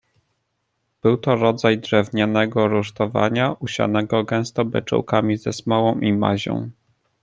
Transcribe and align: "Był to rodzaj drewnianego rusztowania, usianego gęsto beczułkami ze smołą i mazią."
"Był 1.03 1.17
to 1.17 1.35
rodzaj 1.35 1.79
drewnianego 1.79 2.67
rusztowania, 2.67 3.51
usianego 3.51 4.23
gęsto 4.23 4.65
beczułkami 4.65 5.37
ze 5.37 5.53
smołą 5.53 5.99
i 5.99 6.13
mazią." 6.13 6.71